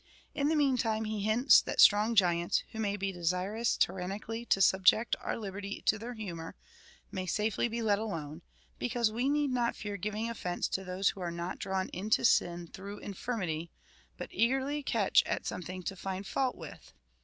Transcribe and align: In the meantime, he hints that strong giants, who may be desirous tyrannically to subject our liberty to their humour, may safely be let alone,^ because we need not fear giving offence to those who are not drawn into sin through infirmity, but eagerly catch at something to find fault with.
In 0.33 0.47
the 0.49 0.55
meantime, 0.55 1.03
he 1.05 1.21
hints 1.21 1.61
that 1.61 1.79
strong 1.79 2.15
giants, 2.15 2.63
who 2.71 2.79
may 2.79 2.97
be 2.97 3.11
desirous 3.11 3.77
tyrannically 3.77 4.45
to 4.45 4.59
subject 4.59 5.15
our 5.21 5.37
liberty 5.37 5.83
to 5.85 5.99
their 5.99 6.15
humour, 6.15 6.55
may 7.11 7.27
safely 7.27 7.67
be 7.67 7.83
let 7.83 7.99
alone,^ 7.99 8.41
because 8.79 9.11
we 9.11 9.29
need 9.29 9.51
not 9.51 9.75
fear 9.75 9.97
giving 9.97 10.27
offence 10.27 10.67
to 10.69 10.83
those 10.83 11.09
who 11.09 11.21
are 11.21 11.29
not 11.29 11.59
drawn 11.59 11.89
into 11.89 12.25
sin 12.25 12.65
through 12.65 12.97
infirmity, 12.97 13.69
but 14.17 14.29
eagerly 14.33 14.81
catch 14.81 15.21
at 15.27 15.45
something 15.45 15.83
to 15.83 15.95
find 15.95 16.25
fault 16.25 16.55
with. 16.55 16.93